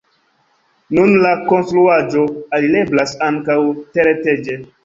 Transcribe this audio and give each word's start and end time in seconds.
Nun 0.99 1.13
la 1.25 1.33
konstruaĵo 1.51 2.25
alireblas 2.61 3.15
ankaŭ 3.29 3.59
tereteĝe. 3.99 4.61